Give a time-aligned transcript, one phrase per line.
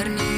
[0.00, 0.29] вернее.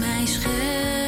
[0.00, 0.99] mij scheelt.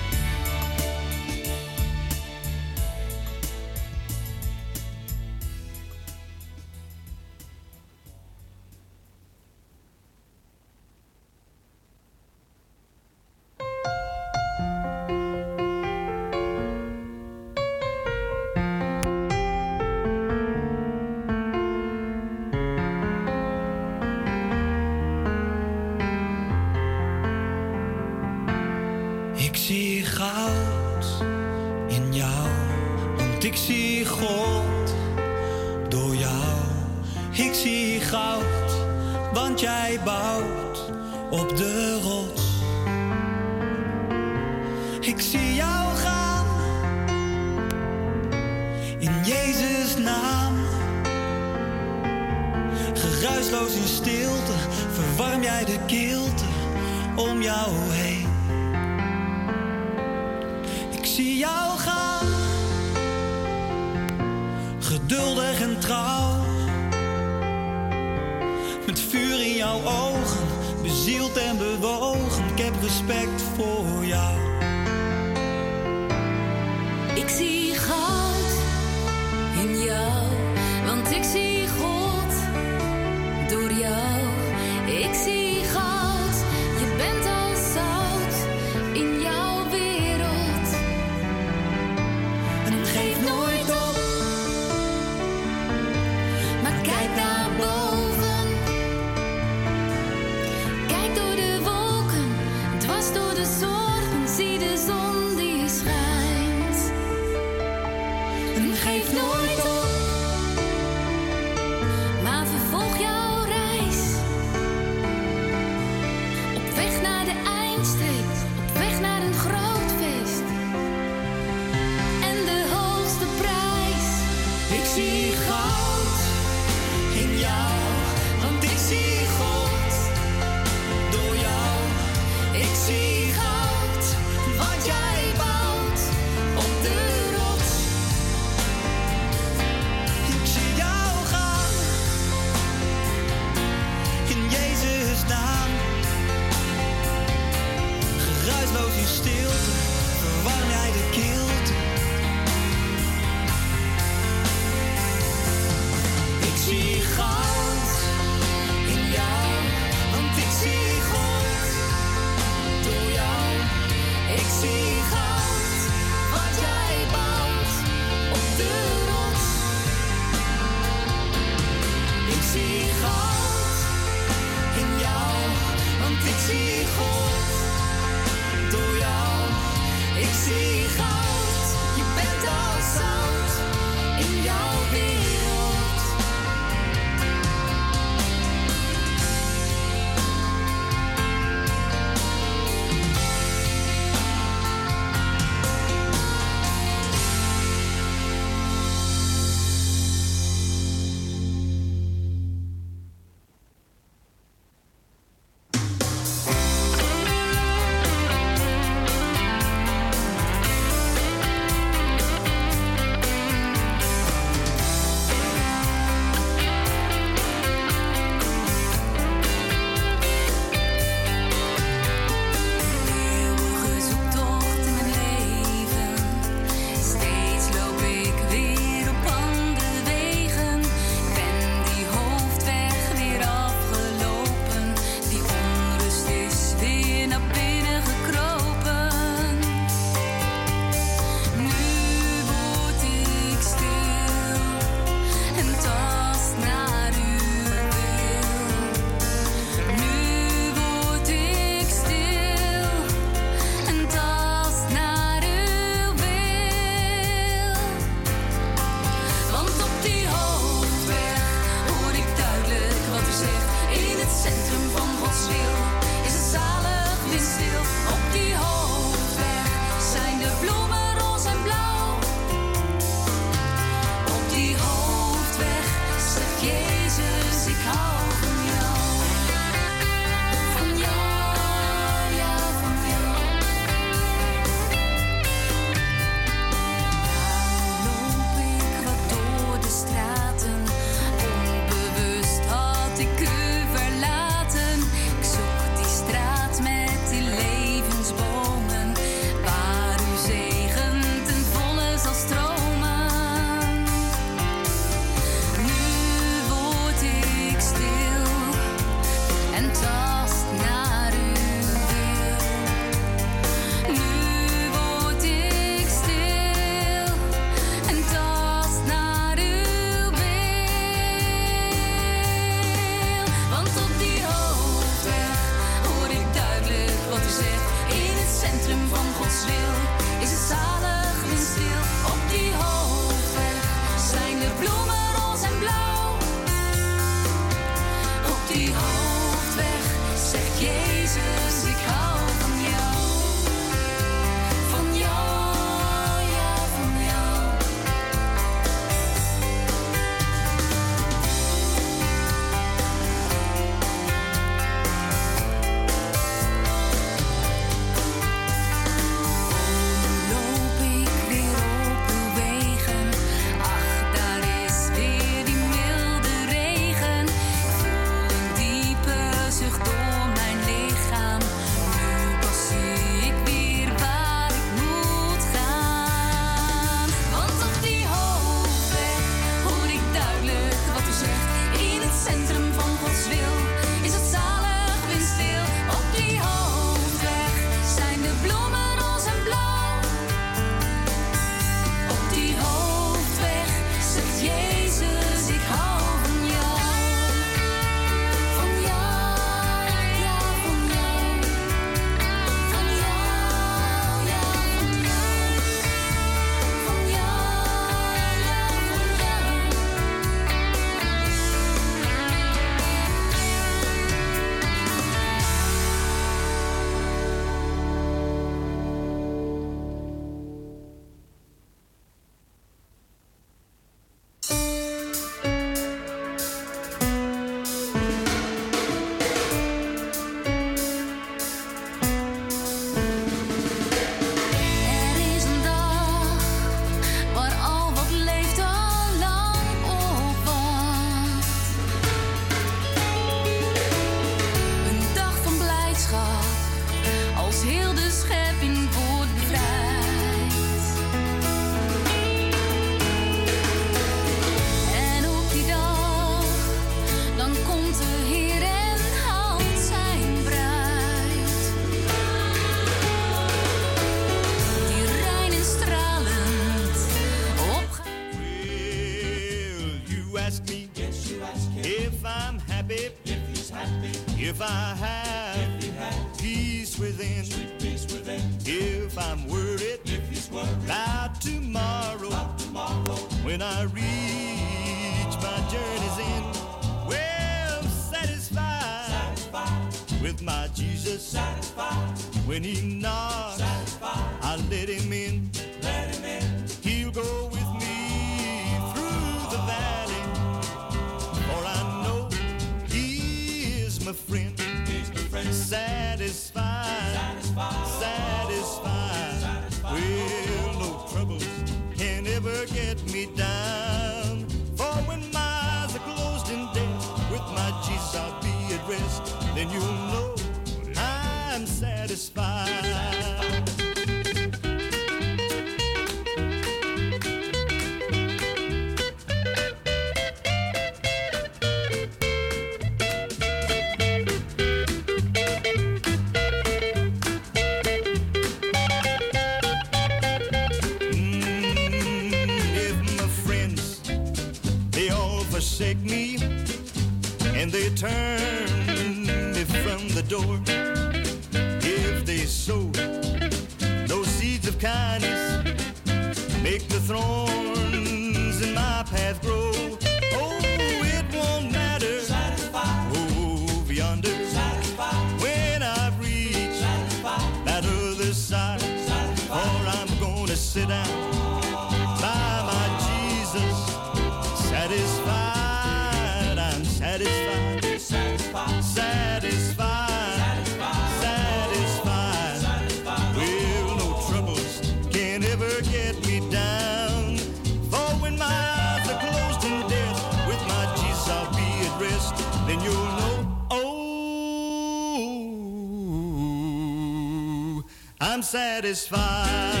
[599.13, 600.00] satisfied.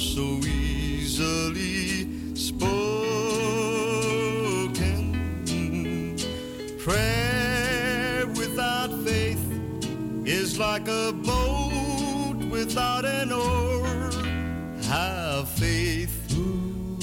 [0.00, 2.56] are so easily spoken.
[6.78, 9.44] Prayer without faith
[10.24, 14.10] is like a boat without an oar.
[14.84, 16.34] Have faith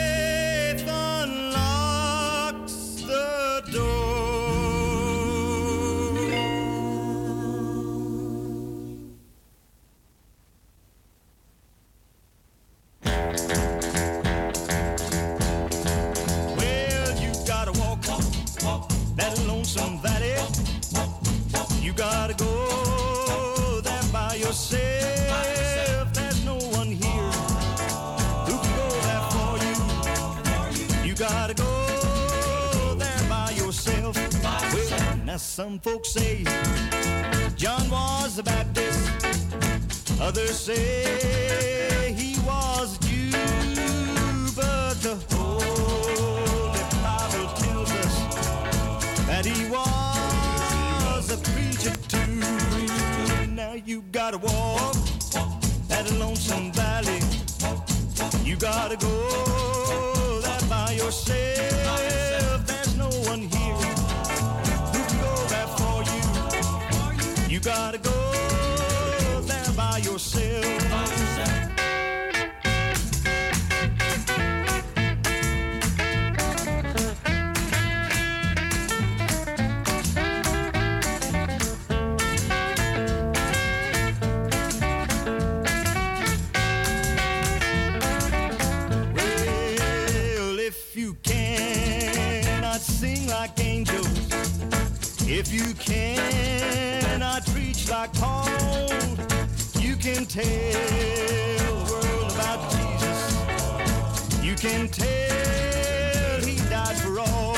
[104.64, 107.54] Can tell he died for all.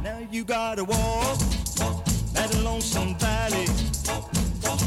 [0.00, 1.40] Now you gotta walk
[2.34, 3.66] that lonesome valley.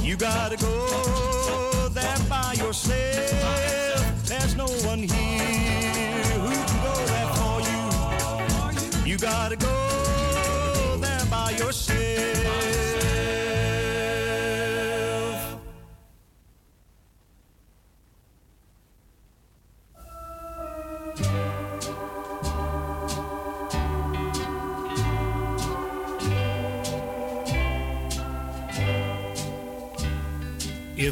[0.01, 4.25] You gotta go there by yourself.
[4.25, 9.11] There's no one here who can go there for you.
[9.11, 9.90] You gotta go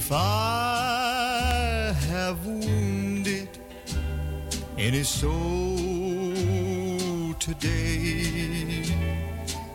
[0.01, 3.49] If I have wounded
[4.77, 5.33] any soul
[7.37, 8.85] today,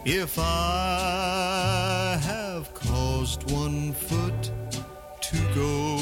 [0.07, 4.51] if I have caused one foot
[5.29, 5.99] to go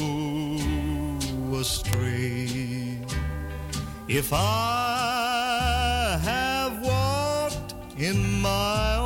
[1.59, 2.97] astray,
[4.07, 9.02] if I have walked in my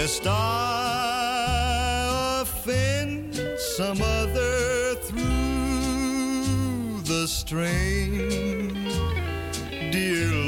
[0.00, 1.90] lest I
[2.40, 3.36] offend
[3.76, 6.44] some other through
[7.02, 8.88] the strain.
[9.92, 10.39] Dear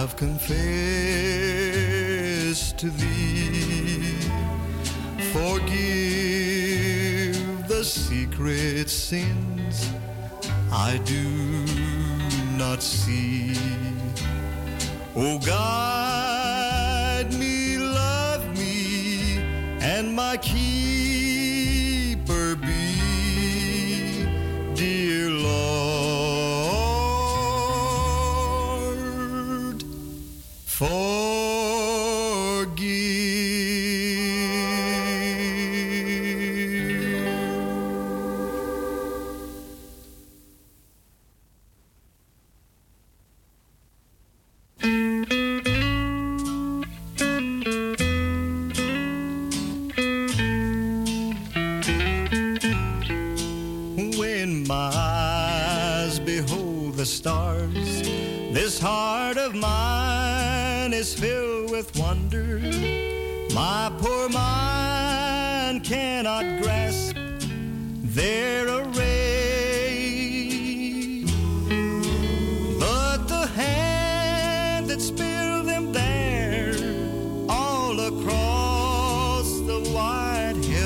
[0.00, 0.48] have confessed
[2.78, 4.14] to thee.
[5.34, 5.68] Forgive
[7.68, 9.90] the secret sins
[10.72, 11.22] I do
[12.56, 13.54] not see.
[15.14, 15.99] Oh, guide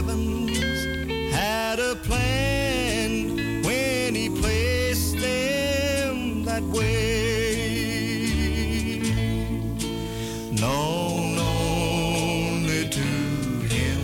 [0.07, 6.91] heavens had a plan when he placed them that way.
[10.53, 13.01] Known only to
[13.75, 14.01] him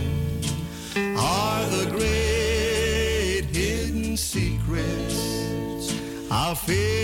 [1.17, 5.95] are the great hidden secrets.
[6.31, 7.00] I'll fear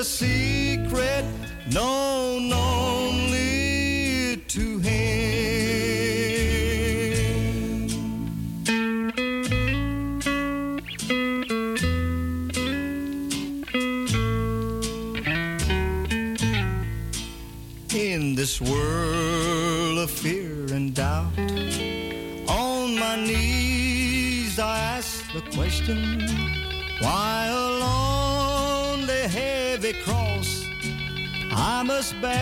[0.00, 1.24] a secret
[1.70, 5.06] known only to him.
[17.92, 21.38] In this world of fear and doubt,
[22.48, 26.26] on my knees I ask the question
[27.02, 27.59] why
[31.80, 32.34] I must bear?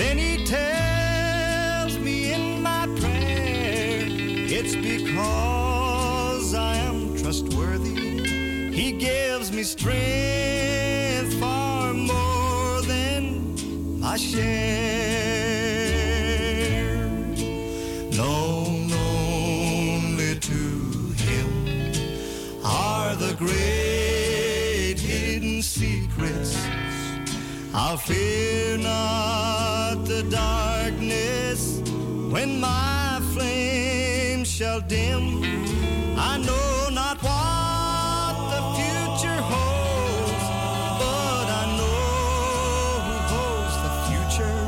[0.00, 8.72] Then he tells me in my prayer it's because I am trustworthy.
[8.72, 14.69] He gives me strength far more than my share.
[27.90, 31.80] I'll fear not the darkness
[32.30, 35.42] when my flame shall dim.
[36.16, 40.46] I know not what the future holds,
[41.02, 44.60] but I know who holds the future.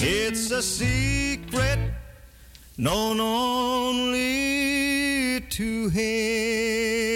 [0.00, 1.80] It's a secret
[2.78, 4.22] known only
[5.50, 7.11] to him.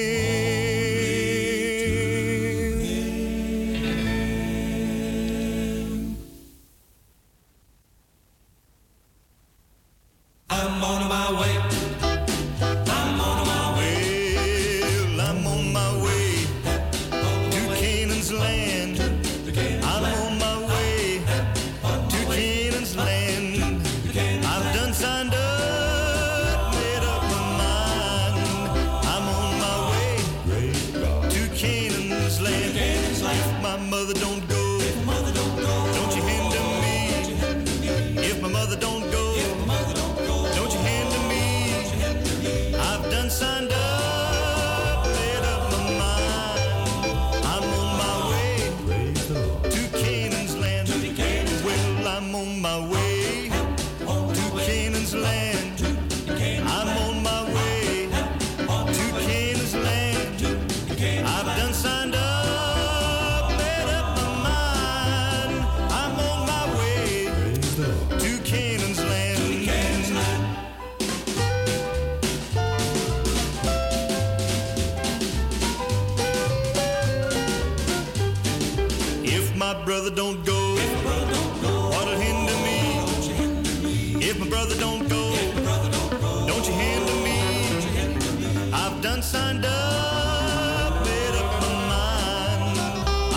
[89.07, 92.78] Done signed up, made up my mind.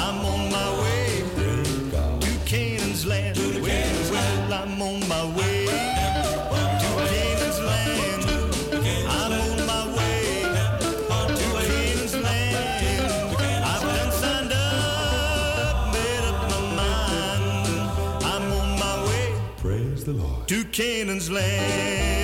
[0.03, 1.24] I'm on my way
[2.24, 3.38] to Canaan's land.
[3.38, 3.61] Well,
[4.11, 8.24] well, I'm on my way to Canaan's land.
[9.20, 10.41] I'm on my way
[11.28, 11.36] to
[11.67, 13.36] Canaan's land.
[13.72, 17.67] I've done signed up, made up my mind.
[18.34, 19.26] I'm on my way
[19.57, 20.47] Praise the Lord.
[20.47, 22.18] to Canaan's land.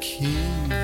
[0.00, 0.79] King,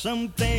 [0.00, 0.49] some things